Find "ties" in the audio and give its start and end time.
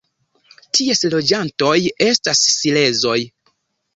0.77-1.01